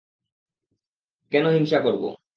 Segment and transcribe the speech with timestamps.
[1.31, 2.07] কেন হিংসা করবো?